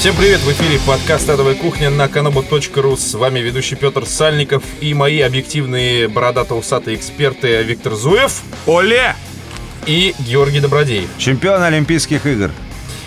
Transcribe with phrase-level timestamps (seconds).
[0.00, 2.96] Всем привет, в эфире подкаст «Адовая кухня» на kanobu.ru.
[2.96, 8.40] С вами ведущий Петр Сальников и мои объективные бородато-усатые эксперты Виктор Зуев.
[8.64, 9.14] Оле!
[9.84, 11.06] И Георгий Добродеев.
[11.18, 12.50] Чемпион Олимпийских игр.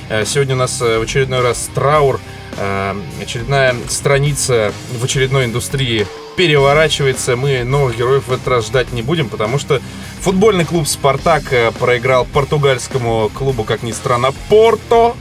[0.10, 2.20] Э, сегодня у нас э, в очередной раз траур,
[2.58, 6.06] э, очередная страница в очередной индустрии
[6.38, 7.36] переворачивается.
[7.36, 9.82] Мы новых героев в этот раз ждать не будем, потому что
[10.22, 11.42] футбольный клуб «Спартак»
[11.80, 15.16] проиграл португальскому клубу, как ни странно, «Порто»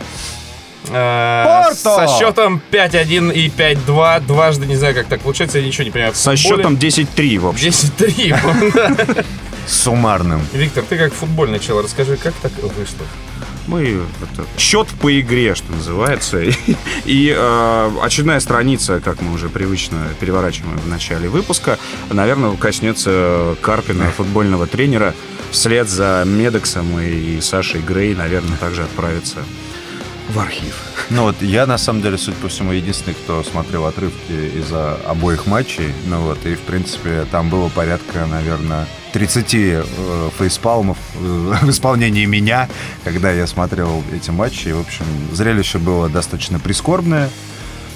[0.86, 1.74] Порто!
[1.74, 4.26] Со счетом 5-1 и 5-2.
[4.26, 6.14] Дважды, не знаю, как так получается, я ничего не понимаю.
[6.14, 7.68] Со счетом 10-3, в общем.
[7.68, 9.24] 10-3.
[9.66, 10.40] Суммарным.
[10.52, 13.06] Виктор, ты как футбольный человек, расскажи, как так вышло?
[13.68, 16.40] Мы это, счет по игре, что называется.
[16.42, 16.52] И,
[17.04, 21.78] и э, очередная страница, как мы уже привычно переворачиваем в начале выпуска,
[22.10, 25.14] наверное, коснется Карпина, футбольного тренера.
[25.52, 29.38] Вслед за Медексом и Сашей Грей, наверное, также отправится
[30.32, 30.74] в архив.
[31.10, 35.46] Ну вот я, на самом деле, судя по всему, единственный, кто смотрел отрывки из обоих
[35.46, 35.92] матчей.
[36.06, 39.84] Ну вот, и, в принципе, там было порядка, наверное, 30 э,
[40.38, 41.18] фейспалмов э,
[41.62, 42.68] в исполнении меня,
[43.04, 44.68] когда я смотрел эти матчи.
[44.68, 47.28] И, в общем, зрелище было достаточно прискорбное.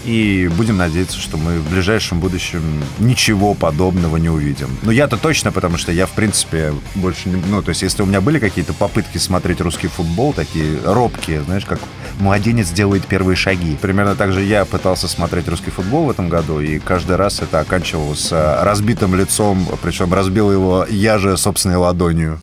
[0.07, 2.63] И будем надеяться, что мы в ближайшем будущем
[3.01, 4.69] ничего подобного не увидим.
[4.83, 7.43] Но я-то точно, потому что я, в принципе, больше не...
[7.49, 11.65] Ну, то есть, если у меня были какие-то попытки смотреть русский футбол, такие робкие, знаешь,
[11.65, 11.81] как
[12.21, 13.77] младенец делает первые шаги.
[13.83, 17.59] Примерно так же я пытался смотреть русский футбол в этом году, и каждый раз это
[17.59, 22.41] оканчивалось разбитым лицом, причем разбил его я же собственной ладонью.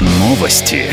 [0.00, 0.90] Новости.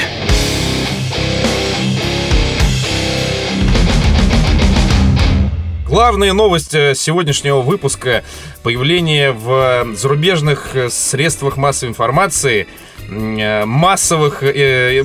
[5.95, 8.25] Главная новость э, сегодняшнего выпуска–
[8.63, 12.67] появление в зарубежных э, средствах массовой информации
[13.07, 14.43] э, массовых,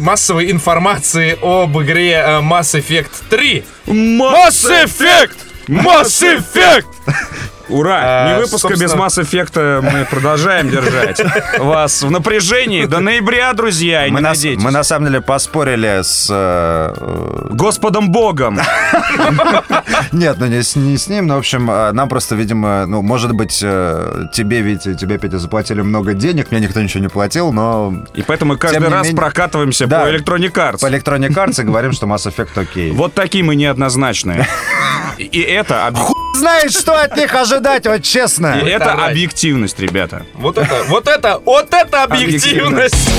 [0.00, 3.64] массовой информации об игре Mass Effect 3.
[3.86, 5.36] Mass Effect!
[5.68, 6.86] Mass Effect!
[7.70, 8.01] Ура!
[8.03, 8.83] А, Не выпуска собственно...
[8.83, 11.23] без масс-эффекта мы продолжаем держать
[11.58, 14.63] вас в напряжении до ноября, друзья, и мы не на, надейтесь.
[14.63, 16.29] Мы на самом деле поспорили с...
[16.30, 18.59] Э, Господом Богом!
[20.13, 23.03] Нет, ну не с, не с ним, но, в общем, э, нам просто, видимо, ну,
[23.03, 27.53] может быть, э, тебе, ведь тебе, Петя, заплатили много денег, мне никто ничего не платил,
[27.53, 27.95] но...
[28.14, 29.17] И поэтому каждый раз менее...
[29.17, 30.80] прокатываемся да, по Electronic Arts.
[30.80, 32.91] По Electronic Arts и говорим, что Mass Effect окей.
[32.91, 34.47] Вот такие мы неоднозначные.
[35.19, 35.92] И это...
[36.40, 38.58] Знаешь, что от них ожидать, вот честно.
[38.64, 40.24] И это объективность, ребята.
[40.33, 43.11] Вот это, вот это, вот это объективность.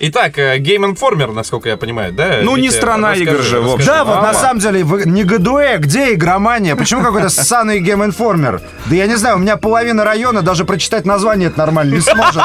[0.00, 2.40] Итак, э, Game Informer, насколько я понимаю, да?
[2.42, 6.14] Ну, не страна расскажи, игр же, в Да, вот на самом деле, не Гадуэ, где
[6.14, 6.74] игромания?
[6.74, 8.60] Почему какой-то ссаный Game Informer?
[8.86, 12.42] Да я не знаю, у меня половина района даже прочитать название это нормально не сможет.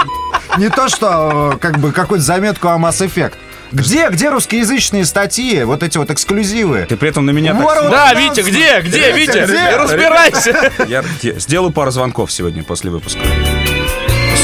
[0.58, 3.34] Не то, что э, как бы какую-то заметку о Mass Effect.
[3.72, 6.86] Где, где русскоязычные статьи, вот эти вот эксклюзивы?
[6.90, 7.90] Ты при этом на меня так...
[7.90, 9.76] Да, Витя, где, где, Витя?
[9.76, 10.72] Разбирайся.
[10.88, 11.04] Я
[11.40, 13.20] сделаю пару звонков сегодня после выпуска.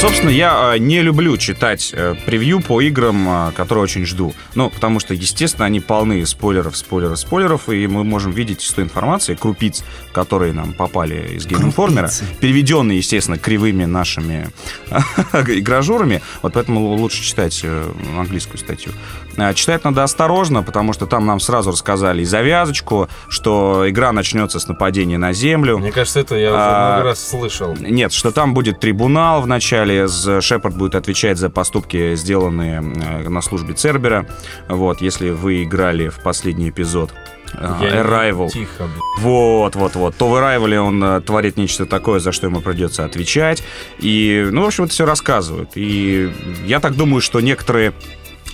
[0.00, 4.32] Собственно, я э, не люблю читать э, превью по играм, э, которые очень жду.
[4.54, 8.84] Ну, потому что, естественно, они полны спойлеров, спойлеров, спойлеров, и мы можем видеть из той
[8.84, 9.82] информации, крупиц,
[10.12, 12.08] которые нам попали из Game Informer,
[12.38, 14.50] переведенные, естественно, кривыми нашими
[15.32, 16.22] игражурами.
[16.42, 17.64] Вот поэтому лучше читать
[18.16, 18.92] английскую статью.
[19.54, 24.68] Читать надо осторожно, потому что там нам сразу рассказали и завязочку, что игра начнется с
[24.68, 25.78] нападения на Землю.
[25.78, 27.76] Мне кажется, это я уже а, много раз слышал.
[27.78, 30.08] Нет, что там будет трибунал в начале,
[30.40, 34.26] Шепард будет отвечать за поступки, сделанные э, на службе Цербера.
[34.68, 37.12] Вот, если вы играли в последний эпизод
[37.54, 38.48] а, я Arrival.
[38.48, 39.02] Тихо, блин.
[39.18, 40.16] Вот, вот, вот.
[40.16, 43.62] То в Arrival он э, творит нечто такое, за что ему придется отвечать.
[43.98, 45.70] И, ну, в общем, это все рассказывают.
[45.74, 46.32] И
[46.66, 47.92] я так думаю, что некоторые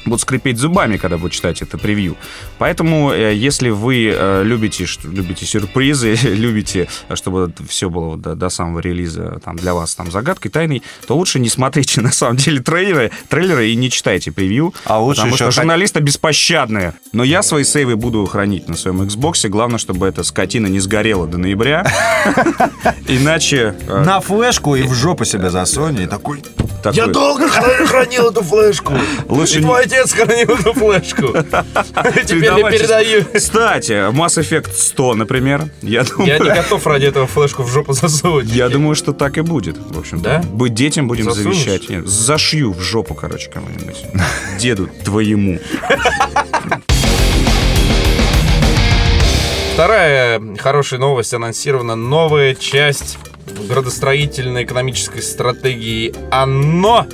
[0.05, 2.17] будут скрипеть зубами, когда будут читать это превью.
[2.59, 8.81] Поэтому, э, если вы э, любите, любите сюрпризы, любите, чтобы все было до, до самого
[8.81, 13.11] релиза там, для вас там загадкой, тайной, то лучше не смотрите на самом деле трейлеры,
[13.29, 16.95] трейлеры и не читайте превью, а лучше потому что журналисты беспощадные.
[17.13, 21.27] Но я свои сейвы буду хранить на своем Xbox, главное, чтобы эта скотина не сгорела
[21.27, 21.87] до ноября,
[23.09, 23.75] иначе...
[23.89, 26.43] Э, на флешку и в жопу себя засунь, и такой...
[26.93, 28.93] Я долго хранил эту флешку.
[29.29, 29.61] Лучше
[29.95, 31.33] отец хранил эту флешку.
[32.27, 33.25] Теперь я передаю.
[33.33, 35.69] Кстати, Mass Effect 100, например.
[35.83, 36.29] Я, думаю...
[36.29, 38.49] я не готов ради этого флешку в жопу засовывать.
[38.49, 39.77] Я думаю, что так и будет.
[39.79, 40.43] В общем, да?
[40.53, 41.85] Быть детям будем завещать.
[42.07, 44.05] Зашью в жопу, короче, кому-нибудь.
[44.59, 45.59] Деду твоему.
[49.75, 51.97] Вторая хорошая новость анонсирована.
[51.97, 53.19] Новая часть
[53.69, 57.07] градостроительно-экономической стратегии «Оно»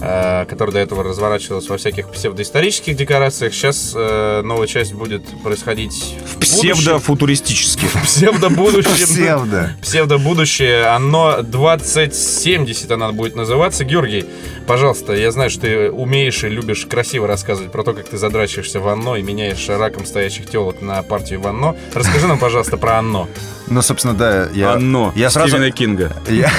[0.00, 3.52] которая до этого разворачивалась во всяких псевдоисторических декорациях.
[3.52, 6.40] Сейчас э, новая часть будет происходить в.
[6.40, 7.90] Псевдо-футуристических.
[8.04, 9.06] Псевдо-будущем.
[9.06, 9.76] Псевдо.
[9.82, 10.86] Псевдо-будущее.
[10.86, 13.84] Оно 2070 она будет называться.
[13.84, 14.24] Георгий,
[14.66, 18.80] пожалуйста, я знаю, что ты умеешь и любишь красиво рассказывать про то, как ты задрачиваешься
[18.80, 21.76] в Анно и меняешь раком стоящих телок на партию в Анно.
[21.94, 23.28] Расскажи нам, пожалуйста, про Анно.
[23.70, 24.72] Ну, собственно, да, я...
[24.72, 25.12] Оно.
[25.14, 25.50] Я сразу...
[25.50, 26.12] Стивена Кинга.
[26.28, 26.50] Я,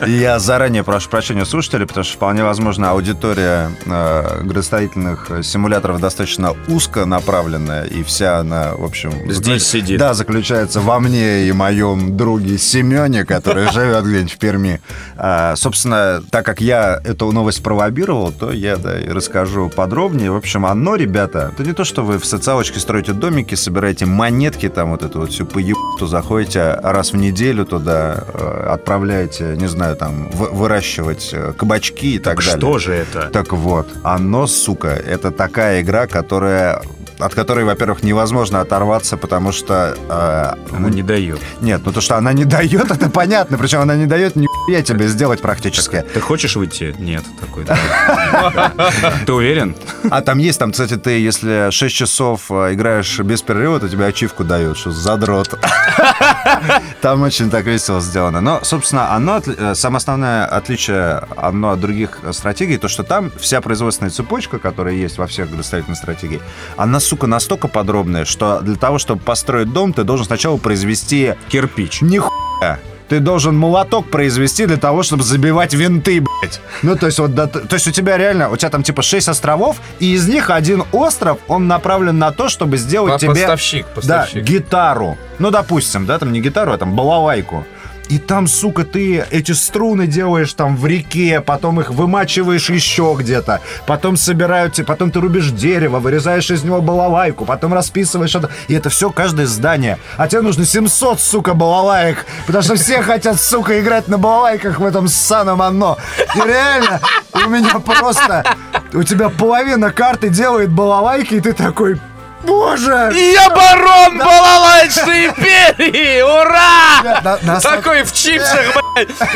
[0.06, 7.06] я заранее прошу прощения слушателей, потому что вполне возможно аудитория э, градостроительных симуляторов достаточно узко
[7.06, 9.10] направленная, и вся она, в общем...
[9.30, 9.98] Здесь сидит.
[9.98, 14.82] Да, заключается во мне и моем друге Семене, который живет где-нибудь в Перми.
[15.16, 20.30] А, собственно, так как я эту новость пролоббировал, то я да, и расскажу подробнее.
[20.30, 24.68] В общем, оно, ребята, это не то, что вы в социалочке строите домики, собираете монетки,
[24.68, 29.66] там вот эту вот всю поеб то заходите раз в неделю туда, э, отправляете, не
[29.68, 32.56] знаю, там, вы- выращивать э, кабачки и так, далее.
[32.58, 33.30] Что же это?
[33.30, 36.82] Так вот, оно, сука, это такая игра, которая
[37.18, 39.96] от которой, во-первых, невозможно оторваться, потому что...
[40.08, 41.40] э, Она не дает.
[41.60, 43.58] Нет, ну то, что она не дает, это понятно.
[43.58, 46.04] Причем она не дает нихуя тебе сделать практически.
[46.12, 46.94] Ты хочешь выйти?
[46.98, 47.64] Нет, такой.
[49.26, 49.74] Ты уверен?
[50.10, 54.06] А там есть, там, кстати, ты, если 6 часов э, играешь без перерыва, то тебе
[54.06, 55.58] ачивку дают, что задрот.
[57.00, 58.40] Там очень так весело сделано.
[58.40, 63.60] Но, собственно, оно, э, самое основное отличие одно от других стратегий, то, что там вся
[63.60, 66.42] производственная цепочка, которая есть во всех градостроительных стратегиях,
[66.76, 72.02] она, сука, настолько подробная, что для того, чтобы построить дом, ты должен сначала произвести Кирпич.
[72.02, 72.78] Нихуя.
[73.08, 76.60] Ты должен молоток произвести для того, чтобы забивать винты, блядь.
[76.82, 79.28] Ну, то есть, вот, да, то есть у тебя реально, у тебя там типа 6
[79.28, 83.30] островов, и из них один остров, он направлен на то, чтобы сделать По- тебе...
[83.34, 84.42] Поставщик, Да, поставщик.
[84.42, 85.16] гитару.
[85.38, 87.64] Ну, допустим, да, там не гитару, а там балалайку.
[88.08, 93.60] И там, сука, ты эти струны делаешь там в реке, потом их вымачиваешь еще где-то,
[93.86, 98.50] потом собирают, те- потом ты рубишь дерево, вырезаешь из него балалайку, потом расписываешь это.
[98.68, 99.98] И это все каждое здание.
[100.16, 104.84] А тебе нужно 700, сука, балалаек, потому что все хотят, сука, играть на балалайках в
[104.84, 105.98] этом ссаном оно.
[106.36, 107.00] И реально,
[107.34, 108.44] у меня просто...
[108.92, 112.00] У тебя половина карты делает балалайки, и ты такой...
[112.42, 113.12] Боже!
[113.14, 116.20] Я барон балалайчной империи!
[116.22, 117.60] Ура!
[117.60, 118.74] Такой в чипсах,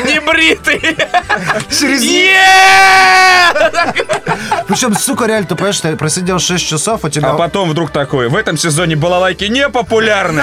[0.04, 0.80] небритый.
[1.68, 2.02] Через!
[4.68, 7.30] Причем, сука, реально, ты понимаешь, ты просидел 6 часов, у тебя...
[7.30, 10.42] А потом вдруг такой, в этом сезоне балалайки не популярны.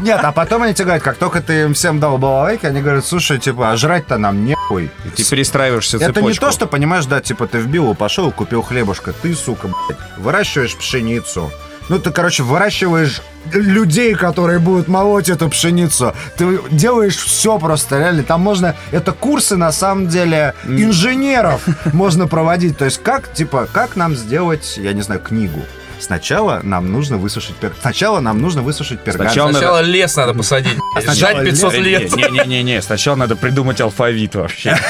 [0.00, 3.06] Нет, а потом они тебе говорят, как только ты им всем дал балалайки, они говорят,
[3.06, 4.90] слушай, типа, а жрать-то нам нехуй.
[5.16, 6.28] Ты перестраиваешься Это цепочку.
[6.28, 9.98] не то, что, понимаешь, да, типа, ты в Биллу пошел, купил хлебушка, ты, сука, блядь,
[10.18, 11.50] выращиваешь пшеницу.
[11.88, 13.20] Ну, ты, короче, выращиваешь
[13.52, 16.14] людей, которые будут молоть эту пшеницу.
[16.36, 18.22] Ты делаешь все просто, реально.
[18.22, 18.74] Там можно...
[18.90, 22.76] Это курсы, на самом деле, инженеров можно проводить.
[22.78, 25.60] То есть как, типа, как нам сделать, я не знаю, книгу?
[26.00, 27.72] Сначала нам нужно высушить пер...
[27.80, 29.32] Сначала нам нужно высушить пергамент.
[29.32, 30.78] Сначала Сначала лес надо посадить.
[31.02, 32.16] Сначала Ждать 500 лес.
[32.16, 32.30] лет.
[32.30, 34.76] Не-не-не, сначала надо придумать алфавит вообще.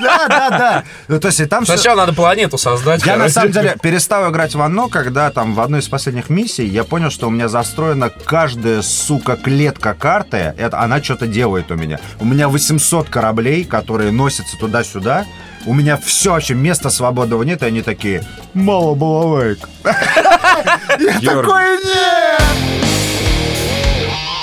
[0.00, 0.84] Да, да, да.
[1.08, 3.04] Ну, то есть и там Сначала надо планету создать.
[3.04, 6.66] Я на самом деле перестал играть в оно, когда там в одной из последних миссий
[6.66, 10.54] я понял, что у меня застроена каждая, сука, клетка карты.
[10.56, 11.98] Это, она что-то делает у меня.
[12.20, 15.26] У меня 800 кораблей, которые носятся туда-сюда.
[15.64, 19.68] У меня все вообще, места свободного нет, и они такие, мало балалайк.
[19.84, 22.91] Я такой, нет!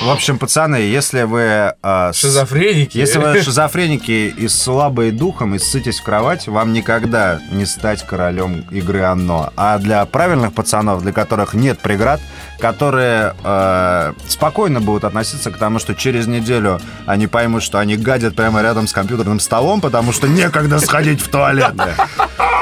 [0.02, 1.74] В общем, пацаны, если вы...
[1.84, 2.98] с- Шизофреники.
[2.98, 8.66] если вы шизофреники и слабые духом, и ссытесь в кровать, вам никогда не стать королем
[8.72, 9.52] игры «Оно».
[9.58, 12.22] А для правильных пацанов, для которых нет преград,
[12.60, 18.36] которые э, спокойно будут относиться к тому, что через неделю они поймут, что они гадят
[18.38, 21.74] прямо рядом с компьютерным столом, потому что некогда сходить в туалет.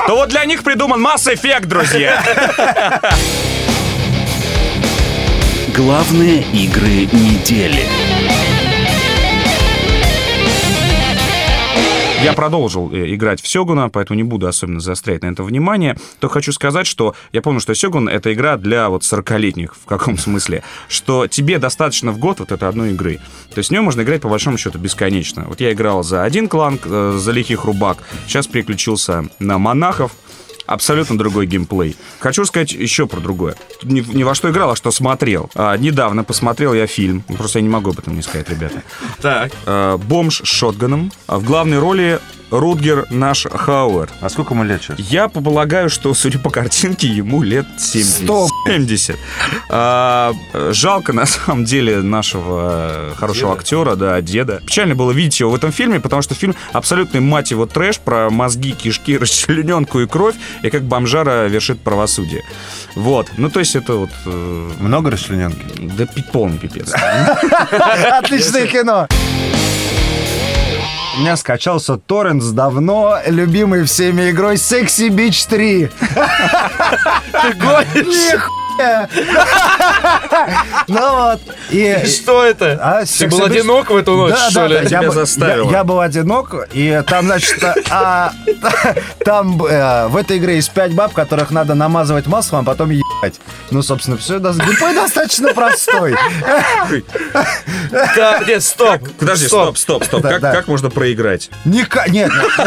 [0.08, 2.24] То вот для них придуман Mass Effect, друзья.
[5.78, 7.84] Главные игры недели.
[12.24, 15.96] Я продолжил э, играть в Сёгуна, поэтому не буду особенно заострять на это внимание.
[16.20, 20.18] То хочу сказать, что я помню, что Сёгун— это игра для вот 40-летних, в каком
[20.18, 23.20] смысле, что тебе достаточно в год вот этой одной игры.
[23.54, 25.46] То есть в нее можно играть, по большому счету, бесконечно.
[25.48, 30.12] Вот я играл за один клан, э, за лихих рубак, сейчас переключился на монахов,
[30.68, 31.96] Абсолютно другой геймплей.
[32.20, 33.56] Хочу сказать еще про другое.
[33.84, 35.50] Ни, ни во что играл, а что смотрел.
[35.56, 37.24] А, недавно посмотрел я фильм.
[37.38, 38.84] Просто я не могу об этом не сказать, ребята.
[39.22, 39.52] Так.
[39.66, 41.12] Э, бомж с шотганом.
[41.26, 42.20] А В главной роли
[42.52, 44.10] Рутгер наш Хауэр.
[44.22, 45.00] А сколько ему лет сейчас?
[45.00, 48.24] Я полагаю, что, судя по картинке, ему лет 70.
[48.24, 49.18] Сто, 70.
[49.70, 50.34] А,
[50.72, 53.60] жалко, на самом деле, нашего э, хорошего Деда?
[53.62, 54.62] актера, да, деда.
[54.66, 58.30] Печально было видеть его в этом фильме, потому что фильм абсолютный, мать его, трэш про
[58.30, 62.44] мозги, кишки, расчлененку и кровь, и как бомжара вершит правосудие.
[62.96, 63.28] Вот.
[63.38, 64.10] Ну, то есть это вот...
[64.26, 65.66] э, Много расчлененки?
[65.98, 66.94] да полный пипец.
[67.72, 69.08] Отличное кино.
[71.18, 75.90] У меня скачался торрент с давно любимой всеми игрой Sexy Beach 3.
[75.90, 78.44] Ты гонишь?
[80.88, 81.42] Ну вот.
[81.70, 82.06] И...
[82.06, 82.78] Что это?
[82.82, 84.88] А, Ты был одинок в эту ночь, Да, что да, ли?
[84.88, 85.70] да, я, заставило.
[85.72, 88.32] я- я был одинок, и там, значит, а,
[89.26, 93.40] там э, в этой игре есть пять баб, которых надо намазывать маслом, а потом ебать.
[93.72, 94.40] Ну, собственно, все.
[94.40, 96.16] Геймплей достатно простой.
[98.16, 99.02] Да, нет, стоп.
[99.20, 100.22] Подожди, стоп, стоп, стоп.
[100.24, 101.50] Как, можно проиграть?
[101.66, 102.66] Никак, нет, ну,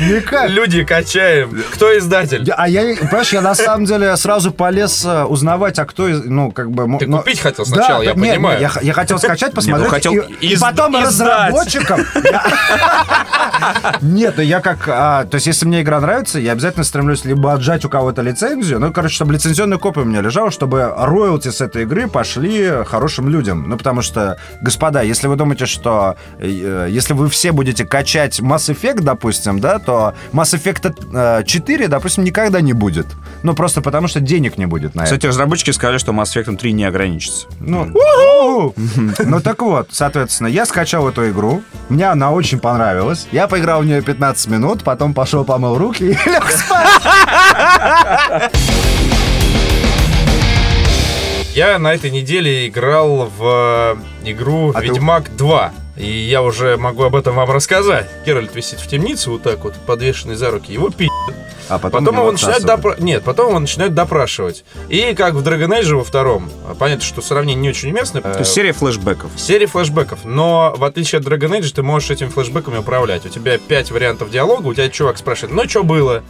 [0.14, 0.50] никак.
[0.50, 1.62] Люди качаем.
[1.72, 2.48] Кто издатель?
[2.56, 6.50] А я, понимаешь, я на самом деле сразу полез э, узнавать, а кто из, ну,
[6.52, 6.98] как бы...
[6.98, 8.60] Ты но- купить хотел сначала, я нет, нет, понимаю.
[8.60, 11.52] я, х- я хотел скачать, посмотреть, ну, хотел и, и из- потом издать.
[11.52, 12.00] разработчикам...
[12.24, 12.44] я-
[14.02, 14.88] Нет, ну я как...
[14.88, 18.80] а, То есть, если мне игра нравится, я обязательно стремлюсь либо отжать у кого-то лицензию,
[18.80, 23.28] ну, короче, чтобы лицензионная копия у меня лежала, чтобы роялти с этой игры пошли хорошим
[23.28, 23.68] людям.
[23.68, 28.72] Ну, потому что, господа, если вы думаете, что э, если вы все будете качать Mass
[28.74, 33.06] Effect, допустим, да, то Mass Effect э, 4, допустим, никогда не будет.
[33.42, 35.04] Ну, просто потому что денег не будет на это.
[35.06, 37.46] Кстати, разработчики сказали, что Mass Effect 3 не ограничится.
[37.60, 37.92] Ну,
[39.18, 43.26] ну так вот, соответственно, я скачал эту игру, мне она очень понравилась.
[43.32, 47.02] Я поиграл в нее 15 минут, потом пошел помыл руки и лег спать.
[51.54, 55.72] Я на этой неделе играл в э, игру А ты- Ведьмак 2.
[55.96, 58.08] И я уже могу об этом вам рассказать.
[58.26, 60.72] Геральт висит в темнице вот так вот, подвешенный за руки.
[60.72, 61.08] Его пи***.
[61.68, 64.64] А Потом, его начинают допра- Нет, потом его начинают допрашивать.
[64.88, 66.50] И как в Dragon Age во втором.
[66.78, 68.20] Понятно, что сравнение не очень уместно.
[68.20, 69.30] То есть серия флешбеков.
[69.36, 70.20] Серия флешбеков.
[70.24, 73.24] Но в отличие от Dragon Age, ты можешь этими флешбеками управлять.
[73.24, 76.22] У тебя пять вариантов диалога, у тебя чувак спрашивает, ну что было?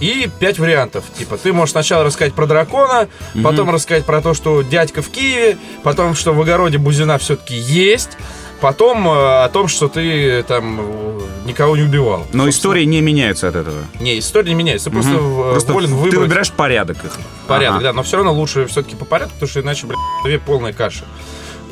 [0.00, 1.04] И пять вариантов.
[1.16, 3.08] Типа, ты можешь сначала рассказать про дракона,
[3.44, 8.10] потом рассказать про то, что дядька в Киеве, потом, что в огороде Бузина все-таки есть,
[8.64, 12.26] потом э, о том, что ты там э, никого не убивал.
[12.32, 13.76] Но истории не меняются от этого.
[14.00, 14.88] Не, история не меняется.
[14.88, 17.12] Ты просто, э, Просто волен ты выбрать выбираешь порядок их.
[17.46, 17.84] порядок, Ага.
[17.84, 21.04] да, но все равно лучше все-таки по порядку, потому что иначе, блядь, две полная каша.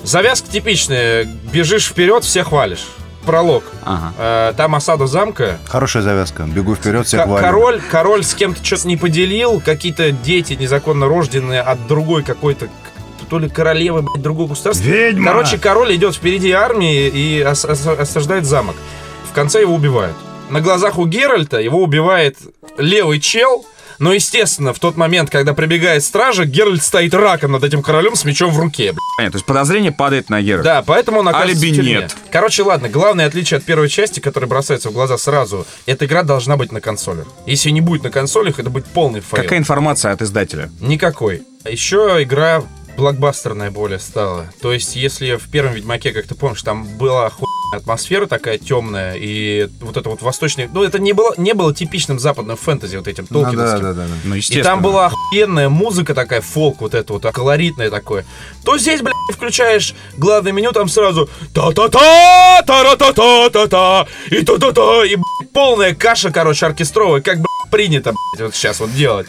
[0.04, 1.24] Завязка типичная.
[1.50, 2.84] Бежишь вперед, всех валишь.
[3.24, 3.64] Пролог.
[3.84, 4.12] Ага.
[4.18, 5.56] Э, Там осада замка.
[5.68, 6.42] Хорошая завязка.
[6.42, 7.40] Бегу вперед, всех валю.
[7.42, 9.62] король, король с кем-то что-то не поделил.
[9.64, 12.68] Какие-то дети незаконно рожденные от другой какой-то
[13.32, 14.84] то ли королевы, блядь, другого государства.
[14.84, 15.28] Ведьма!
[15.32, 18.76] Короче, король идет впереди армии и ос- ос- осаждает замок.
[19.30, 20.14] В конце его убивают.
[20.50, 22.36] На глазах у Геральта его убивает
[22.76, 23.64] левый чел.
[23.98, 28.26] Но, естественно, в тот момент, когда прибегает стража, Геральт стоит раком над этим королем с
[28.26, 28.92] мечом в руке.
[29.16, 29.32] блядь.
[29.32, 30.62] То есть подозрение падает на Гера.
[30.62, 31.92] Да, поэтому он оказывается Алиби в тюрьме.
[32.00, 32.16] нет.
[32.30, 36.58] Короче, ладно, главное отличие от первой части, которая бросается в глаза сразу, эта игра должна
[36.58, 37.26] быть на консолях.
[37.46, 39.42] Если не будет на консолях, это будет полный файл.
[39.42, 40.68] Какая информация от издателя?
[40.80, 41.44] Никакой.
[41.64, 42.64] Еще игра
[43.02, 44.46] блокбастерная более стала.
[44.60, 49.14] То есть, если в первом Ведьмаке, как ты помнишь, там была охуенная атмосфера такая темная,
[49.16, 50.68] и вот это вот восточный...
[50.72, 53.92] Ну, это не было, не было типичным западным фэнтези вот этим Ну, да, да, да,
[53.92, 54.06] да.
[54.22, 58.24] Ну, И там была охуенная музыка такая, фолк вот это вот, а колоритное такое.
[58.64, 65.92] То здесь, блядь, включаешь главное меню, там сразу та-та-та, та-ра-та-та-та-та, и та-та-та, и, блядь, полная
[65.92, 69.26] каша, короче, оркестровая, как, блядь, принято, блядь, вот сейчас вот делать.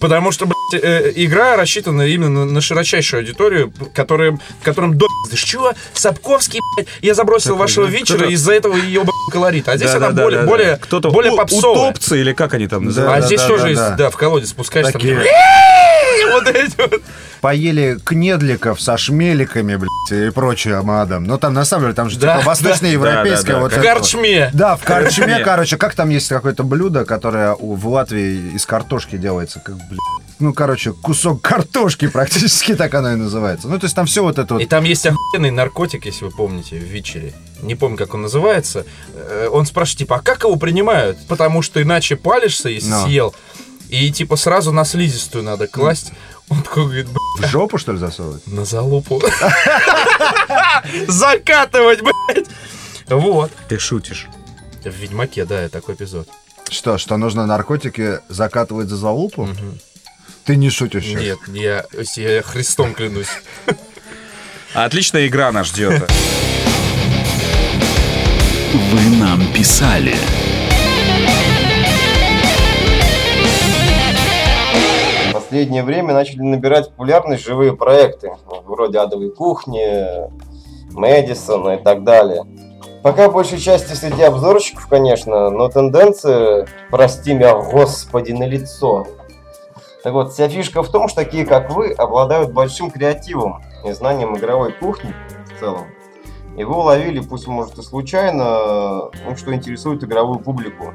[0.00, 5.06] Потому что, блядь, э, игра рассчитана именно на, широчайшую аудиторию, которым, которым до.
[5.34, 5.72] Чего?
[5.94, 9.68] Сапковский, блядь, я забросил вашего вечера кто-то- из-за этого ее, колорит.
[9.68, 10.22] А здесь она Да-да-да-да-да.
[10.46, 11.90] более, более, Кто-то более у- попсовая.
[11.90, 13.24] Утопцы или как они там Да, называют?
[13.24, 13.90] А здесь тоже да, есть, да.
[13.96, 14.92] да, в колодец спускаешься.
[14.92, 15.16] Такие.
[15.16, 17.02] там, вот эти вот.
[17.40, 21.24] Поели кнедликов со шмеликами, блядь, и прочим адом.
[21.24, 23.88] Ну, там, на самом деле, там же Да, типа восточноевропейское да, да, вот В это
[23.88, 23.94] вот.
[23.98, 24.50] корчме.
[24.52, 25.44] Да, в корчме, Корчме.
[25.44, 29.98] короче, как там есть какое-то блюдо, которое в Латвии из картошки делается, как, блядь,
[30.42, 33.68] ну, короче, кусок картошки практически так оно и называется.
[33.68, 34.62] Ну, то есть там все вот это вот.
[34.62, 37.32] И там есть охуенный наркотик, если вы помните, в Вичере.
[37.62, 38.84] Не помню, как он называется.
[39.14, 41.18] Э, Он спрашивает, типа, а как его принимают?
[41.28, 43.06] Потому что иначе палишься, если Но.
[43.06, 43.34] съел.
[43.88, 46.12] И, типа, сразу на слизистую надо класть.
[46.48, 48.46] Он такой говорит, «Б***ь, В жопу, что ли, засовывать?
[48.46, 49.22] на залупу.
[51.08, 52.46] Закатывать, блядь.
[53.08, 53.50] Вот.
[53.68, 54.28] Ты шутишь.
[54.84, 56.28] В Ведьмаке, да, такой эпизод.
[56.70, 59.48] Что, что нужно наркотики закатывать за залупу?
[60.44, 61.22] Ты не шутишь сейчас?
[61.22, 61.84] Нет, я,
[62.16, 63.28] я Христом клянусь.
[64.74, 66.10] Отличная игра нас ждет.
[68.72, 70.14] Вы нам писали.
[75.52, 78.32] последнее время начали набирать популярность живые проекты,
[78.64, 79.86] вроде «Адовой кухни»,
[80.92, 82.44] «Мэдисона» и так далее.
[83.02, 89.06] Пока большей части среди обзорщиков, конечно, но тенденция, прости меня, господи, на лицо.
[90.02, 94.36] Так вот, вся фишка в том, что такие, как вы, обладают большим креативом и знанием
[94.36, 95.14] игровой кухни
[95.46, 95.86] в целом.
[96.56, 100.92] И вы уловили, пусть может и случайно, ну, что интересует игровую публику.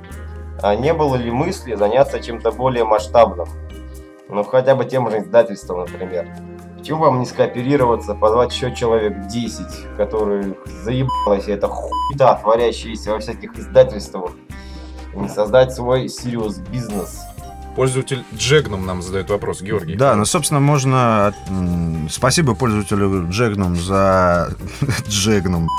[0.61, 3.47] А не было ли мысли заняться чем-то более масштабным?
[4.27, 6.27] Ну, хотя бы тем же издательством, например.
[6.77, 13.57] Почему вам не скооперироваться, позвать еще человек 10, которые заебалась эта хуйта, творящаяся во всяких
[13.57, 14.31] издательствах,
[15.13, 17.21] и не создать свой серьез бизнес?
[17.77, 19.95] Пользователь Джегном нам задает вопрос, Георгий.
[19.95, 21.31] Да, ну, собственно, можно...
[22.09, 24.49] Спасибо пользователю Джегном за...
[25.07, 25.69] Джегном.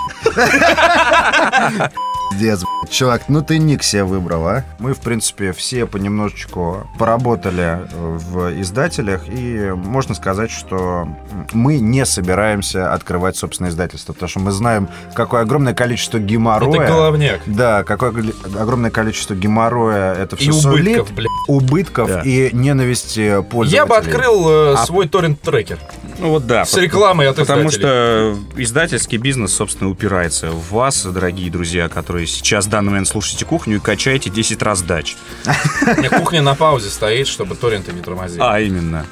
[2.31, 4.65] Пиздец, чувак, ну ты ник себе выбрал, а?
[4.79, 11.09] Мы, в принципе, все понемножечку поработали э, в издателях, и можно сказать, что
[11.53, 16.83] мы не собираемся открывать собственное издательство, потому что мы знаем, какое огромное количество геморроя...
[16.83, 17.41] Это головняк.
[17.47, 18.13] Да, какое
[18.59, 21.29] огромное количество геморроя это И все убытков, блядь.
[21.49, 22.21] убытков Да.
[22.25, 23.77] и ненависти пользователей.
[23.77, 25.79] Я бы открыл э, А- свой торрент-трекер
[26.19, 26.65] Ну вот да.
[26.65, 27.81] с рекламой от Потому издателей.
[27.81, 33.45] что издательский бизнес, собственно, упирается в вас, дорогие друзья, которые сейчас в данный момент слушаете
[33.45, 35.17] кухню и качаете 10 раз дач.
[35.47, 38.43] У меня кухня на паузе стоит, чтобы торренты не тормозили.
[38.43, 39.07] А, именно.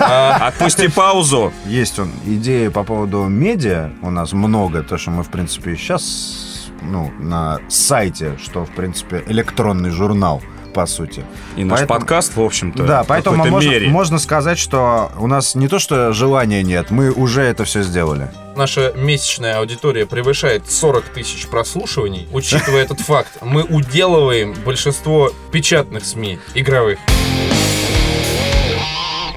[0.00, 1.52] А, Отпусти паузу.
[1.66, 6.62] Есть он идеи по поводу медиа у нас много, то что мы, в принципе, сейчас
[6.82, 11.24] ну, на сайте, что, в принципе, электронный журнал, по сути.
[11.56, 13.88] И наш Поэтому- подкаст, в общем-то, да, поэтому можно, мере.
[13.88, 18.28] можно сказать, что у нас не то, что желания нет, мы уже это все сделали.
[18.56, 22.28] наша месячная аудитория превышает 40 тысяч прослушиваний.
[22.32, 26.98] Учитывая этот факт, мы уделываем большинство печатных СМИ игровых.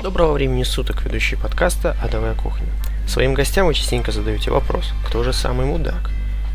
[0.03, 2.67] Доброго времени суток, ведущий подкаста «Адовая кухня».
[3.07, 6.11] Своим гостям вы частенько задаете вопрос, кто же самый мудак?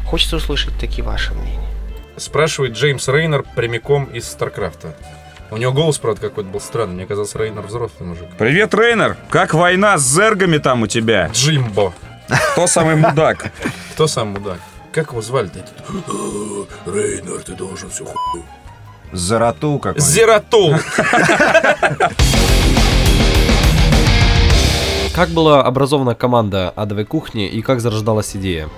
[0.06, 1.66] Хочется услышать такие ваши мнения.
[2.20, 4.94] Спрашивает Джеймс Рейнер прямиком из Старкрафта.
[5.50, 6.94] У него голос, правда, какой-то был странный.
[6.94, 8.26] Мне казалось, Рейнер взрослый мужик.
[8.38, 9.16] Привет, Рейнер!
[9.30, 11.30] Как война с зергами там у тебя?
[11.32, 11.94] Джимбо.
[12.52, 13.50] Кто самый мудак?
[13.94, 14.58] Кто сам мудак?
[14.92, 15.60] Как его звали-то?
[15.60, 15.72] этот?
[15.88, 18.44] «Э, Рейнер, ты должен всю хуйню.
[19.12, 20.74] Зарату какой Зератул.
[25.14, 28.68] Как была образована команда адовой кухни и как зарождалась идея?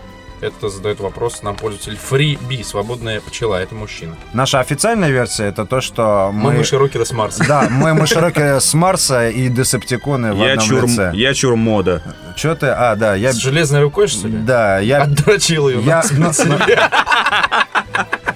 [0.43, 4.17] Это задает вопрос нам пользователь FreeBee, свободная пчела, это мужчина.
[4.33, 6.59] Наша официальная версия это то, что Мы, мы...
[6.59, 7.45] мыши Рокера с Марса.
[7.47, 11.13] Да, мы мышероки с Марса и десептиконы в одном чур, лице.
[11.15, 12.03] я чур мода.
[12.37, 12.67] Че ты?
[12.67, 13.33] А, да, я...
[13.33, 14.37] С железной рукой, что ли?
[14.39, 15.03] Да, я...
[15.03, 16.03] Отдрочил ее Я-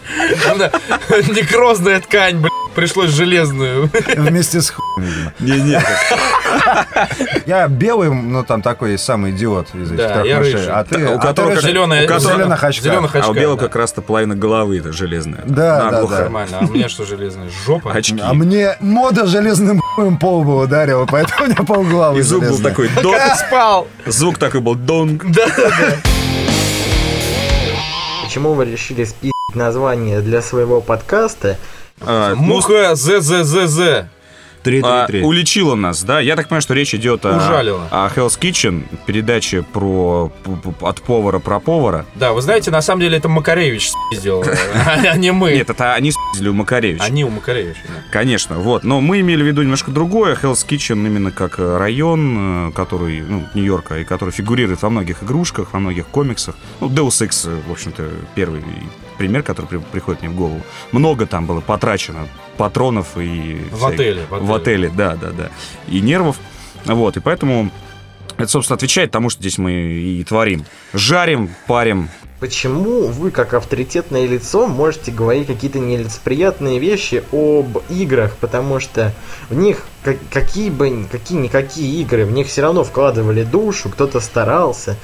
[1.35, 3.91] Некрозная ткань, блядь, пришлось железную.
[4.17, 5.33] Вместе с хуем, видимо.
[5.41, 5.83] Не-не.
[7.47, 10.67] Я белый, ну там такой есть самый идиот из этих трех мышей.
[10.69, 11.61] А ты, у а ты которого.
[11.61, 12.85] Зеленая, у зеленых очках.
[12.85, 15.43] зеленых А у белого как раз-то половина головы это железная.
[15.47, 16.19] Да, да, да.
[16.21, 17.49] Нормально, а у меня что железная?
[17.67, 17.93] Жопа?
[17.93, 18.21] Очки.
[18.23, 22.59] А мне мода железным хуем по лбу ударила, поэтому у меня полглавы И звук был
[22.59, 23.17] такой дон.
[23.37, 23.89] спал.
[24.07, 25.25] Звук такой был донг.
[25.25, 25.97] Да, да, да.
[28.25, 31.59] Почему вы решили спиздить название для своего подкаста?
[32.01, 34.07] А, ну, Муха ЗЗЗЗ.
[34.83, 36.21] А, уличила нас, да?
[36.21, 37.87] Я так понимаю, что речь идет о, Ужалила.
[37.91, 40.33] о Hell's Kitchen, передаче про
[40.81, 42.05] от повара про повара.
[42.17, 44.45] Да, вы знаете, на самом деле это Макаревич сделал,
[44.85, 45.53] а не мы.
[45.53, 47.05] Нет, это они спиздили у Макаревича.
[47.05, 47.79] Они у Макаревича.
[47.87, 47.95] да.
[48.11, 48.83] Конечно, вот.
[48.83, 50.35] Но мы имели в виду немножко другое.
[50.35, 55.23] Hell's Kitchen именно как э, район, э, который, ну, Нью-Йорка, и который фигурирует во многих
[55.23, 56.57] игрушках, во многих комиксах.
[56.81, 58.63] Ну, Deus Ex, э, в общем-то, первый
[59.19, 60.61] пример, который при- приходит мне в голову.
[60.93, 63.61] Много там было потрачено патронов и...
[63.71, 65.51] В всяких- отеле, в В отеле, да, да, да.
[65.89, 66.37] И нервов.
[66.85, 67.71] Вот, и поэтому
[68.37, 70.65] это, собственно, отвечает тому, что здесь мы и творим.
[70.93, 72.09] Жарим, парим.
[72.39, 78.37] Почему вы, как авторитетное лицо, можете говорить какие-то нелицеприятные вещи об играх?
[78.37, 79.13] Потому что
[79.49, 84.97] в них как- какие бы, какие-никакие игры, в них все равно вкладывали душу, кто-то старался,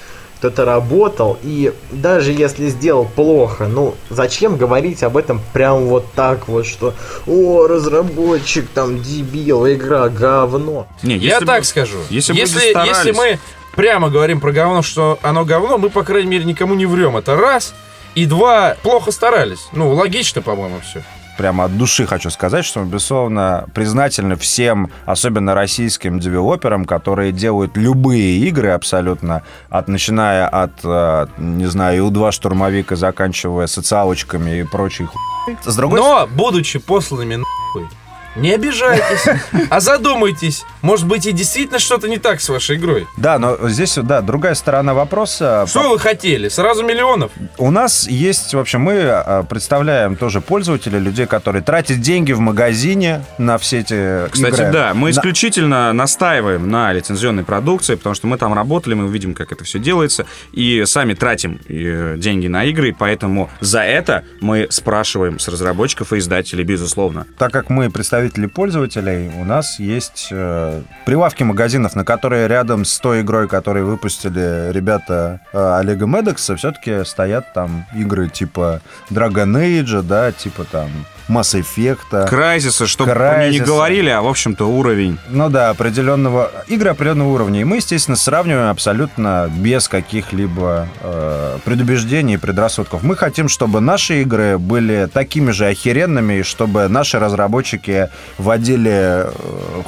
[0.43, 6.49] кто-то работал, и даже если сделал плохо, ну зачем говорить об этом прям вот так
[6.49, 6.95] вот, что
[7.29, 10.89] «О, разработчик там дебил, игра говно».
[11.05, 11.99] Не, Я если так бы- скажу.
[12.11, 13.39] если бы Если старались- если мы
[13.77, 17.17] прямо говорим про говно, что оно говно, мы, по крайней мере, никому не врем.
[17.17, 17.73] Это раз.
[18.17, 19.69] И два, плохо старались.
[19.73, 21.05] Ну, логично, по-моему, все.
[21.43, 27.77] Прямо от души хочу сказать, что мы, безусловно, признательны всем, особенно российским девелоперам, которые делают
[27.77, 34.63] любые игры абсолютно, от, начиная от, э, не знаю, У-2 штурмовик и заканчивая социалочками и
[34.63, 35.57] прочей хуй.
[35.65, 37.89] С другой Но, будучи посланными нахуй
[38.37, 39.27] Не обижайтесь,
[39.71, 40.65] а задумайтесь.
[40.81, 43.07] Может быть, и действительно что-то не так с вашей игрой.
[43.17, 45.67] Да, но здесь, да, другая сторона вопроса.
[45.69, 46.49] Что вы хотели?
[46.49, 47.31] Сразу миллионов?
[47.59, 52.41] У нас есть, в общем, мы а, представляем тоже пользователей, людей, которые тратят деньги в
[52.41, 54.73] магазине на все эти Кстати, игры.
[54.73, 59.35] да, мы На- исключительно настаиваем на лицензионной продукции, потому что мы там работали, мы видим,
[59.35, 64.25] как это все делается, и сами тратим э, деньги на игры, и поэтому за это
[64.41, 67.27] мы спрашиваем с разработчиков и издателей, безусловно.
[67.39, 67.91] Так как мы
[68.23, 73.87] представители пользователей, у нас есть э, прилавки магазинов, на которые рядом с той игрой, которую
[73.87, 78.81] выпустили ребята э, Олега Медекса, все-таки стоят там игры типа
[79.11, 80.89] Dragon Age, да, типа там
[81.29, 82.29] Mass Effect.
[82.29, 83.65] Крайзиса, чтобы нее не Crysis.
[83.65, 85.19] говорили, а, в общем-то, уровень.
[85.29, 87.61] Ну да, определенного игры определенного уровня.
[87.61, 93.03] И мы, естественно, сравниваем абсолютно без каких-либо э, предубеждений и предрассудков.
[93.03, 98.09] Мы хотим, чтобы наши игры были такими же охеренными, и чтобы наши разработчики
[98.39, 99.83] водили э,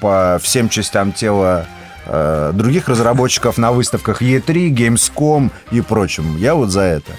[0.00, 1.66] по всем частям тела
[2.06, 6.36] э, других разработчиков на выставках E3, Gamescom и прочем.
[6.36, 7.12] Я вот за это.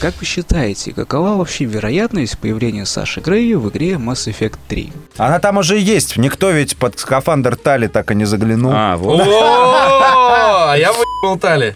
[0.00, 4.92] Как вы считаете, какова вообще вероятность появления Саши Грея в игре Mass Effect 3?
[5.16, 6.18] Она там уже есть.
[6.18, 8.72] Никто ведь под скафандр Тали так и не заглянул.
[8.74, 9.20] А, вот.
[9.26, 11.74] О, я выебал Тали.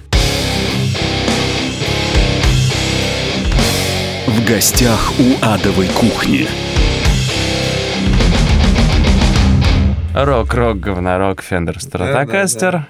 [4.26, 6.46] В гостях у адовой кухни.
[10.14, 12.82] Рок, рок, говнорок, Fender Stratocaster.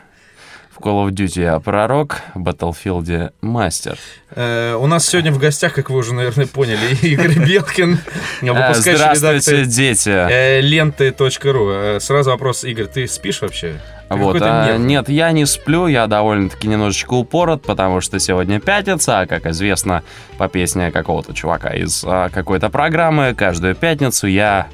[0.80, 3.98] В Call of Duty я пророк, в Battlefield мастер.
[4.30, 7.98] Э, У нас сегодня в гостях, как вы уже, наверное, поняли, Игорь Белкин,
[8.40, 10.08] А, выпускающий Здравствуйте, дети.
[10.08, 11.70] э, ленты.ру.
[11.70, 13.78] Э, Сразу вопрос, Игорь, ты спишь вообще?
[14.08, 19.26] Вот, а, нет, я не сплю, я довольно-таки немножечко упорот, потому что сегодня пятница, а,
[19.26, 20.02] как известно,
[20.38, 24.66] по песне какого-то чувака из а, какой-то программы, каждую пятницу я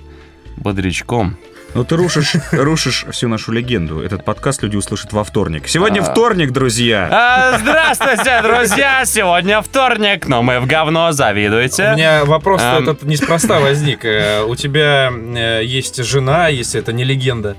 [0.57, 1.37] бодрячком.
[1.75, 4.01] Ну ты рушишь, рушишь всю нашу легенду.
[4.01, 5.69] Этот подкаст люди услышат во вторник.
[5.69, 6.05] Сегодня А.
[6.05, 7.09] вторник, друзья.
[7.11, 9.05] А, здравствуйте, друзья!
[9.05, 11.91] Сегодня вторник, но мы в говно, завидуете?
[11.93, 12.83] У меня вопрос Ам.
[12.83, 14.05] этот неспроста возник.
[14.07, 17.57] Э, У тебя э, есть жена, если это не легенда.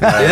[0.00, 0.22] А,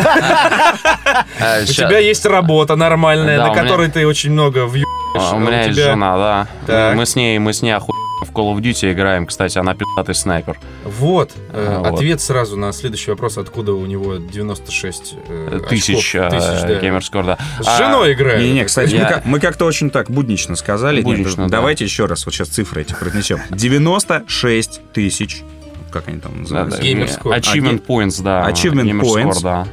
[1.62, 4.84] У щас- тебя есть работа нормальная, на у которой ты очень много вьешь.
[5.14, 6.92] А, У меня есть жена, да.
[6.96, 9.26] Мы с ней, мы с ней охуенно в Call of Duty играем.
[9.26, 10.58] Кстати, она пи***тый снайпер.
[10.84, 11.32] Вот.
[11.52, 11.94] э, А, вот.
[11.94, 16.32] Ответ сразу на следующий вопрос, откуда у него 96 э, Тысяч, очков.
[16.40, 16.80] Тысяч, да.
[16.80, 17.38] геймерскор, да.
[17.60, 18.40] С А, женой играет.
[18.40, 20.96] Не-не, кстати, Я- мы, как- мы как-то очень так буднично сказали.
[20.96, 21.48] Нет, Буднично, да.
[21.58, 23.40] давайте еще раз, вот сейчас цифры эти произнесем.
[23.50, 25.42] 96 тысяч,
[25.90, 26.84] как они там Да, называются, да.
[26.84, 27.32] Геймерскор.
[27.36, 28.48] Achievement Points, да.
[28.50, 29.42] Achievement Points.
[29.42, 29.66] да.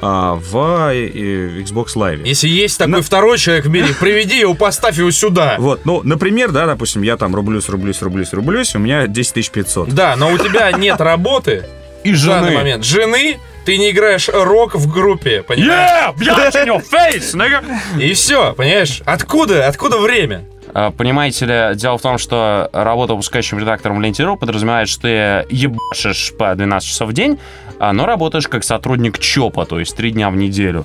[0.00, 2.22] А, в э, Xbox Live.
[2.26, 5.56] Если есть такой На- второй человек в мире, приведи его, поставь его сюда.
[5.58, 9.88] Вот, ну, например, да, допустим, я там рублюсь, рублюсь, рублюсь, рублюсь, у меня 10 500.
[9.90, 11.64] Да, но у тебя нет работы
[12.02, 12.58] И в данный жены.
[12.58, 12.84] момент.
[12.84, 16.14] Жены, ты не играешь рок в группе, понимаешь?
[16.18, 17.64] Yeah, in your face, nigga!
[18.00, 19.00] И все, понимаешь?
[19.06, 19.66] Откуда?
[19.66, 20.44] Откуда время?
[20.76, 25.08] А, Понимаете ли, дело в том, что работа выпускающим редактором в Ленте.ру подразумевает, что ты
[25.54, 27.38] ебашишь по 12 часов в день,
[27.78, 30.84] но работаешь как сотрудник ЧОПа, то есть три дня в неделю.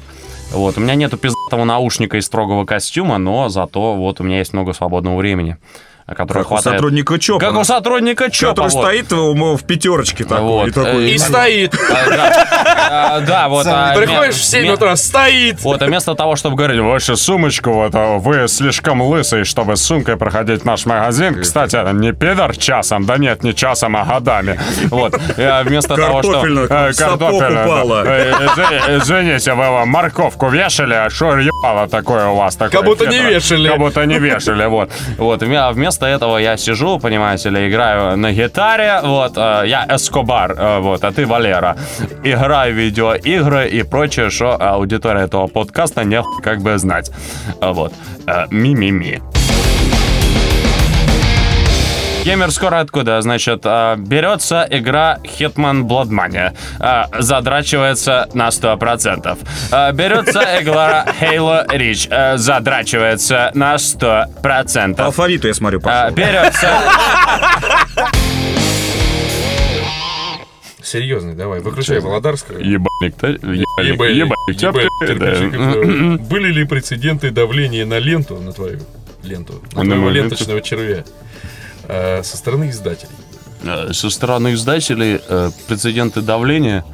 [0.52, 4.54] Вот, у меня нету пиздатого наушника и строгого костюма, но зато вот у меня есть
[4.54, 5.58] много свободного времени,
[6.16, 6.78] которое Как у хватает...
[6.78, 7.40] сотрудника ЧОПа.
[7.46, 8.86] Как у сотрудника ЧОПа, Который вот.
[8.86, 10.44] стоит в, в пятерочке такой.
[10.44, 11.74] Вот, и такой, э, И стоит.
[11.76, 12.48] А, да.
[12.92, 13.66] А, Да, вот.
[13.68, 15.62] а, Приходишь в 7 ме- утра, стоит.
[15.62, 20.18] Вот, а вместо того, чтобы говорить, ваша сумочка, вот, вы слишком лысый, чтобы с сумкой
[20.18, 21.42] проходить наш магазин.
[21.42, 24.60] Кстати, не пидор часом, да нет, не часом, а годами.
[24.90, 26.32] Вот, вместо того, что...
[26.34, 28.04] Картофельную, э, упала.
[28.06, 32.72] Э, извини- Извините, вы вам морковку вешали, а что ебало такое у вас такое?
[32.72, 33.70] Как будто не вешали.
[33.70, 34.92] Как будто не вешали, вот.
[35.18, 39.86] Вот, вме- а вместо этого я сижу, понимаете ли, играю на гитаре, вот, э, я
[39.90, 41.76] Эскобар, э, вот, а ты Валера.
[42.24, 47.12] Играю видеоигры и прочее, что аудитория этого подкаста не как бы знать.
[47.62, 47.94] А, Вот.
[48.28, 49.39] Э, Ми-ми-ми.
[52.24, 53.22] Геймер скоро откуда?
[53.22, 56.52] Значит, э, берется игра Hitman Blood Money.
[56.80, 59.38] Э, Задрачивается на 100%.
[59.72, 62.38] Э, Берется игра Halo Reach.
[62.38, 64.96] Задрачивается на 100%.
[64.96, 66.14] По алфавиту, я смотрю, пошел.
[66.14, 66.70] Берется...
[70.84, 72.58] Серьезный, давай, выключай Володарского.
[72.58, 73.28] Ебальник, да?
[73.82, 74.28] Ебальник,
[76.22, 78.80] Были ли прецеденты давления на ленту, на твою
[79.24, 81.04] ленту, на твоего ленточного червя
[82.24, 83.12] со стороны издателей?
[83.64, 86.86] Э, Со стороны издателей э, прецеденты давления.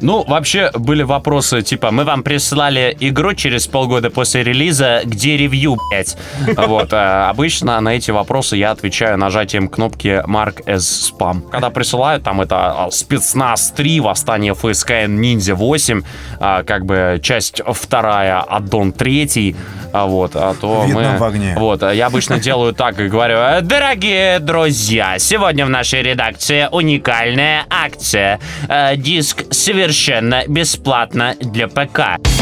[0.00, 5.76] Ну, вообще были вопросы, типа, мы вам прислали игру через полгода после релиза, где ревью,
[5.90, 6.16] блять?
[6.74, 11.48] Вот, а, обычно на эти вопросы я отвечаю нажатием кнопки Mark as Spam.
[11.50, 16.02] Когда присылают, там это а, спецназ 3, восстание ФСКН Ниндзя 8,
[16.40, 19.56] а, как бы часть вторая, аддон третий,
[19.94, 21.18] а, вот, а то Вьетнам мы...
[21.18, 21.54] в огне.
[21.56, 26.68] Вот, а я обычно делаю так и говорю, «Э, дорогие друзья, сегодня в нашей редакции
[26.72, 28.40] уникальная акция.
[28.68, 29.44] Э, Диск
[29.84, 32.33] совершенно бесплатно для ПК.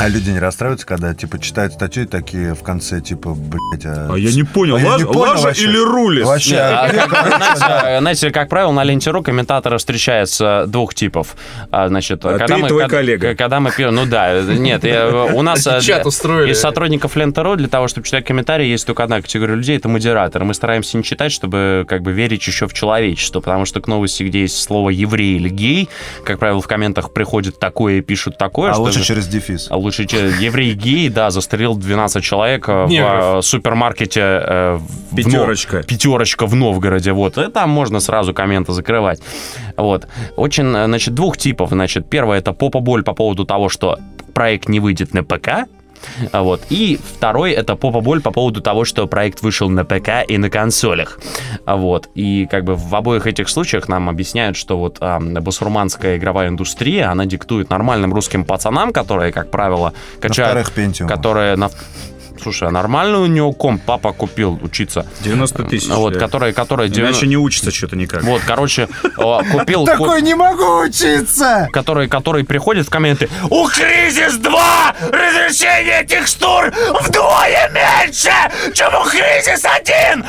[0.00, 4.10] А люди не расстраиваются, когда, типа, читают статью и такие в конце, типа, блядь, а...
[4.12, 5.64] А я не понял, А я лаж- не понял лажа вообще.
[5.64, 6.24] или рулис?
[6.24, 11.34] Вообще, А, а Знаете, как правило, на ленте.ру комментаторы встречаются двух типов.
[11.72, 13.34] А, Значит, А когда ты мы, твой кад- коллега.
[13.34, 16.52] Когда мы пьем, ну да, нет, я- у нас э, Чат для- устроили.
[16.52, 20.44] из сотрудников ленты.ру для того, чтобы читать комментарии, есть только одна категория людей, это модераторы.
[20.44, 24.22] Мы стараемся не читать, чтобы как бы верить еще в человечество, потому что к новости,
[24.22, 25.88] где есть слово еврей или гей,
[26.24, 29.66] как правило, в комментах приходит такое и пишут такое, А что лучше же- через дефис.
[29.70, 33.38] а лучше че- еврей гей, да, застрелил 12 человек э, в Негров.
[33.38, 34.78] э, супермаркете э,
[35.10, 35.82] в Нов- Пятерочка.
[35.82, 39.20] пятерочка в Новгороде, вот, и там можно сразу комменты закрывать.
[39.76, 40.06] Вот.
[40.36, 41.70] Очень, значит, двух типов.
[41.70, 43.98] Значит, первое это попа-боль по поводу того, что
[44.34, 45.66] проект не выйдет на ПК,
[46.32, 46.62] а Вот.
[46.70, 51.18] И второй это попа-боль по поводу того, что проект вышел на ПК и на консолях.
[51.64, 52.08] А Вот.
[52.14, 57.10] И как бы в обоих этих случаях нам объясняют, что вот а, басурманская игровая индустрия,
[57.10, 60.50] она диктует нормальным русским пацанам, которые, как правило, На качают...
[60.50, 61.14] вторых пентиумах.
[61.14, 61.70] которые на...
[62.42, 65.06] Слушай, а нормально у него комп папа купил учиться?
[65.20, 65.88] 90 тысяч.
[65.88, 66.20] Вот, да.
[66.20, 66.90] которые, которые...
[66.90, 68.22] Иначе не учится что-то никак.
[68.22, 69.80] Вот, короче, э, купил...
[69.80, 71.68] ку- Такой не могу учиться!
[71.72, 78.30] который, который приходит в комменты «У Кризис 2 разрешение текстур вдвое меньше,
[78.74, 80.24] чем у Кризис 1!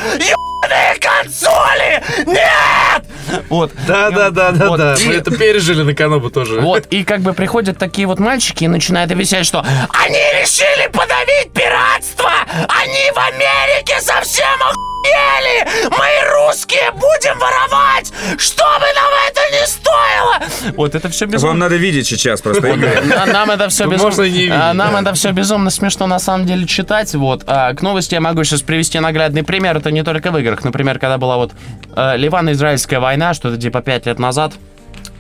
[1.00, 2.04] Консоли!
[2.26, 3.04] Нет!»
[3.50, 3.72] Вот.
[3.88, 4.96] Да, да, да, да, Вот, да.
[4.96, 6.60] и- Мы это пережили на Канобу тоже.
[6.60, 11.52] Вот, и как бы приходят такие вот мальчики и начинают висеть, что они решили подавить
[11.54, 12.32] пиратство!
[12.68, 15.90] Они в Америке совсем охуели!
[15.92, 18.12] Мы русские будем воровать!
[18.38, 20.74] Что бы нам это ни стоило!
[20.76, 21.50] Вот это все безумно.
[21.52, 24.10] Вам надо видеть сейчас просто Нам это все Ну, безумно.
[24.10, 25.02] можно и не видеть, а, Нам да.
[25.02, 27.14] это все безумно смешно на самом деле читать.
[27.14, 27.44] Вот.
[27.48, 29.78] А, К новости я могу сейчас привести наглядный пример.
[29.78, 30.64] Это не только в играх.
[30.64, 31.54] Например, когда была вот
[31.96, 34.54] э, Ливано-Израильская война, что-то типа пять лет назад,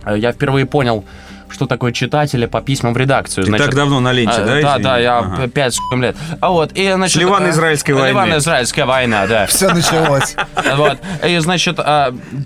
[0.05, 1.05] э, я впервые понял,
[1.49, 3.45] что такое читатели по письмам в редакцию.
[3.45, 4.83] Ты так давно на ленте, а, да, Да, извини?
[4.83, 5.47] да, я Ага.
[5.47, 6.15] 5 лет.
[6.41, 7.15] А вот, и, значит...
[7.15, 8.09] С Ливано-Израильской э, войны.
[8.09, 9.45] Ливано-Израильская война, да.
[9.47, 10.35] Все началось.
[10.75, 10.99] Вот.
[11.25, 11.79] И, значит,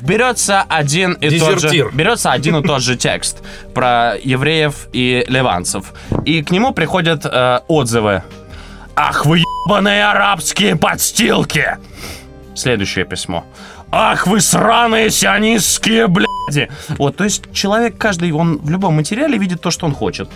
[0.02, 1.90] берется один и тот же...
[1.94, 3.44] Берется один и тот же текст
[3.74, 5.94] про евреев и ливанцев.
[6.26, 8.24] И к нему приходят э, отзывы.
[8.96, 11.78] Ах вы ебаные арабские подстилки!
[12.56, 13.46] Следующее письмо.
[13.92, 16.70] Ах вы сраные сионистские бляди!
[16.98, 20.30] Вот, то есть человек каждый, он в любом материале видит то, что он хочет.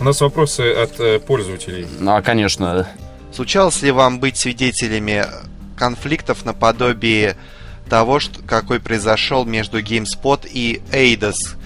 [0.00, 1.86] У нас вопросы от э, пользователей.
[1.98, 2.86] Ну, а, конечно,
[3.32, 5.26] Случалось ли вам быть свидетелями
[5.76, 7.36] конфликтов наподобие
[7.88, 11.56] того, что, какой произошел между GameSpot и Eidos,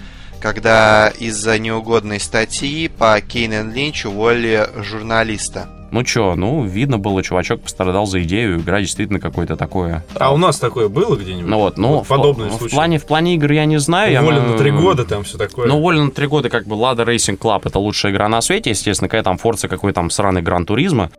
[0.41, 5.69] когда из-за неугодной статьи по Кейнен Линч уволили журналиста?
[5.91, 10.03] Ну чё, ну, видно было, чувачок пострадал за идею, игра действительно какое-то такое.
[10.15, 11.49] А у нас такое было где-нибудь?
[11.49, 12.73] Ну вот, ну, Вот в, подобные в случаи.
[12.75, 14.11] плане, в плане игр я не знаю.
[14.11, 15.67] я, Уволен на три года, там все такое.
[15.67, 18.69] Ну, уволен на три года, как бы, Lada Racing Club это лучшая игра на свете,
[18.71, 21.11] естественно, какая там Forza, какой там сраный Гран Туризма.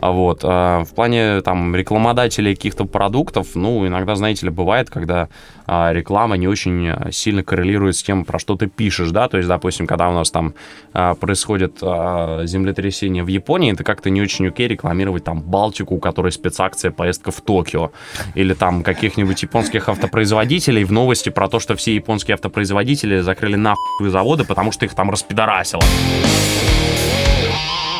[0.00, 5.28] А вот, а, в плане там рекламодателей каких-то продуктов, ну, иногда, знаете ли, бывает, когда
[5.66, 9.48] а, реклама не очень сильно коррелирует с тем, про что ты пишешь, да, то есть,
[9.48, 10.54] допустим, когда у нас там
[10.92, 16.32] а, происходит землетрясение в Японии, это как-то не очень окей рекламировать там Балтику, у которой
[16.32, 17.90] спецакция поездка в Токио,
[18.34, 24.08] или там каких-нибудь японских автопроизводителей в новости про то, что все японские автопроизводители закрыли нахуй
[24.08, 25.82] заводы, потому что их там распидорасило.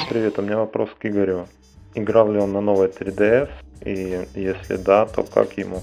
[0.09, 1.47] Привет, у меня вопрос к Игорю.
[1.95, 3.49] Играл ли он на новой 3DS?
[3.85, 5.83] И если да, то как ему?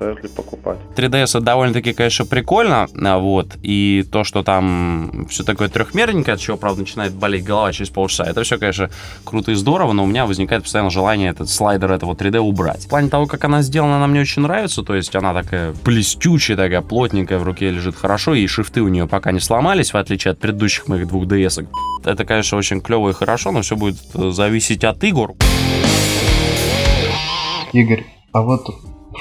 [0.00, 0.78] Стоит ли покупать?
[0.96, 6.40] 3DS это довольно-таки, конечно, прикольно, а, вот, и то, что там все такое трехмерненькое, от
[6.40, 8.88] чего, правда, начинает болеть голова через полчаса, это все, конечно,
[9.24, 12.86] круто и здорово, но у меня возникает постоянно желание этот слайдер этого 3D убрать.
[12.86, 16.56] В плане того, как она сделана, она мне очень нравится, то есть она такая блестючая,
[16.56, 20.32] такая плотненькая, в руке лежит хорошо, и шифты у нее пока не сломались, в отличие
[20.32, 21.68] от предыдущих моих двух DS.
[22.06, 25.34] Это, конечно, очень клево и хорошо, но все будет э, зависеть от игр.
[27.74, 28.66] Игорь, а вот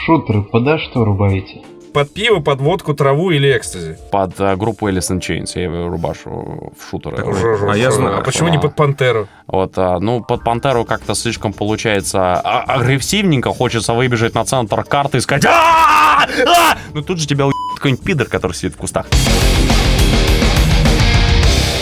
[0.06, 1.62] шутеры подо что рубаете?
[1.94, 3.98] Под пиво, под водку, траву или экстази?
[4.12, 7.18] Под э, группу Alice in Chains я его рубашу в шутеры.
[7.18, 8.20] Жо-жо, а я знаю.
[8.20, 9.28] А почему не под Пантеру?
[9.48, 15.18] Вот, а, ну, под Пантеру как-то слишком получается а- агрессивненько, хочется выбежать на центр карты
[15.18, 16.26] и сказать «А!
[16.46, 19.08] А!» Ну, тут же тебя какой-нибудь пидор, который сидит в кустах.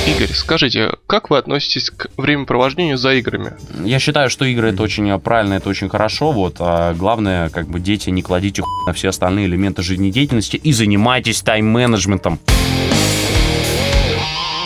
[0.08, 3.54] Игорь, скажите, как вы относитесь к времяпровождению за играми?
[3.84, 6.32] Я считаю, что игры это очень э, правильно, это очень хорошо.
[6.32, 10.72] Вот, а главное, как бы дети, не кладите хуй на все остальные элементы жизнедеятельности и
[10.72, 12.40] занимайтесь тайм-менеджментом.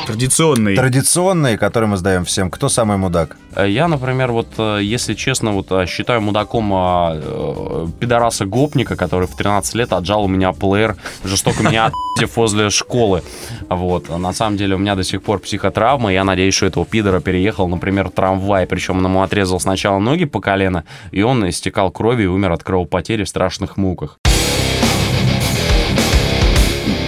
[0.08, 0.76] Традиционный.
[0.76, 2.50] Традиционные, которые мы сдаем всем.
[2.50, 3.38] Кто самый мудак?
[3.56, 8.96] Э, Я, например, вот, э, если честно, вот э, считаю мудаком а, э, пидораса гопника,
[8.96, 11.92] который в 13 лет отжал у меня плеер, жестоко меня
[12.36, 13.22] возле школы.
[13.70, 14.06] Вот.
[14.10, 16.86] А На самом деле у меня до сих пор психотравма, и я надеюсь, что этого
[16.86, 21.92] пидора переехал, например, трамвай, причем он ему отрезал сначала ноги по колено, и он истекал
[21.92, 24.18] кровью и умер от кровопотери в страшных муках.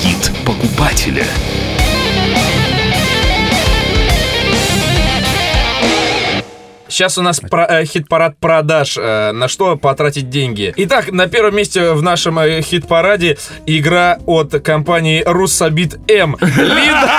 [0.04, 1.26] Гид покупателя.
[6.94, 8.98] Сейчас у нас про- э, хит-парад продаж.
[9.00, 10.72] э, на что потратить деньги?
[10.78, 16.38] Итак, на первом месте в нашем э, хит-параде игра от компании Руссобит М.
[16.40, 17.10] Линда...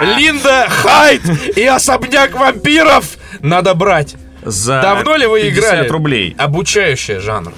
[0.18, 1.22] Линда Хайт
[1.56, 3.04] и особняк вампиров
[3.40, 4.14] надо брать.
[4.44, 5.88] За Давно ли вы 50 играли?
[5.88, 6.36] рублей.
[6.38, 7.52] Обучающий жанр.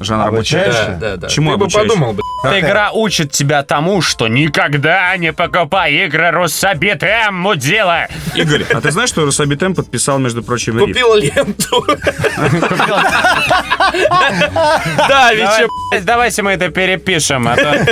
[0.00, 0.72] Жанр обучающий?
[0.72, 1.28] Да, да, да.
[1.28, 1.88] Чему Ты бы обучающий?
[1.90, 2.22] подумал бы.
[2.44, 8.08] Эта игра учит тебя тому, что никогда не покупай игры Руссобитем, мудила!
[8.34, 10.78] Игорь, а ты знаешь, что Рособитем подписал, между прочим?
[10.78, 11.84] Купил ленту.
[15.08, 17.86] Да, Вича, Давай- Давайте мы это перепишем, а то...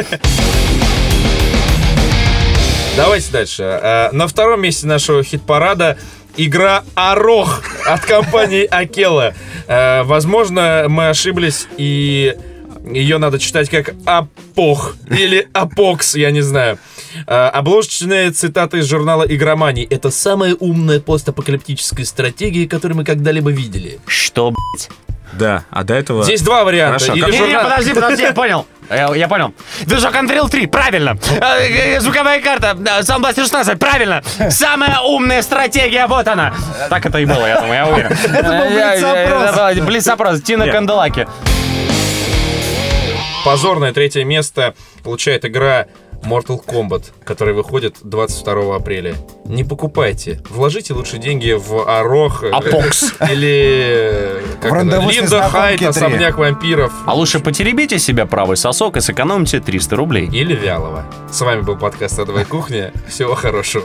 [2.97, 3.63] Давайте дальше.
[3.63, 5.97] Э, На втором месте нашего хит-парада
[6.37, 9.35] игра Орох от компании Акела.
[9.67, 12.37] Э, Возможно, мы ошиблись и
[12.85, 16.79] ее надо читать как Апох или Апокс, я не знаю.
[17.27, 19.87] Э, Обложечная цитата из журнала «Игроманий».
[19.89, 24.01] Это самая умная постапокалиптическая стратегия, которую мы когда-либо видели.
[24.07, 24.91] Что, блядь?
[25.33, 26.25] Да, а до этого...
[26.25, 26.99] Здесь два варианта.
[26.99, 28.67] Хорошо, Или как- Не, не, подожди, подожди, я понял.
[28.95, 29.55] Я, я понял.
[29.87, 31.17] Движок Unreal 3, правильно.
[31.41, 34.23] Э, э, Звуковая карта, э, Sound Blaster 16, правильно.
[34.51, 36.53] Самая умная стратегия, вот она.
[36.91, 38.13] Так это и было, я думаю, я уверен.
[38.35, 39.87] Это был блиц-опрос.
[39.87, 40.73] Блиц-опрос, Тина Нет.
[40.75, 41.27] Канделаки.
[43.45, 45.87] Позорное третье место получает игра
[46.25, 49.15] Mortal Kombat, которая выходит 22 апреля.
[49.45, 50.41] Не покупайте.
[50.49, 52.45] Вложите лучше деньги в Орох.
[52.45, 53.15] э, Апокс.
[53.31, 54.43] Или...
[54.61, 55.83] Как В это, Линда Хайт.
[55.83, 56.93] Особняк вампиров.
[57.07, 60.29] А лучше потеребите себе правый сосок и сэкономьте 300 рублей.
[60.33, 61.05] Или Вялова.
[61.31, 62.93] С вами был подкаст «Адовая кухня».
[63.09, 63.85] Всего хорошего.